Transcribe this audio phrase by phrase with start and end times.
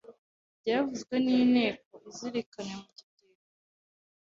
[0.59, 3.37] Byevuzwe n’Inteko izirikene mu gitebo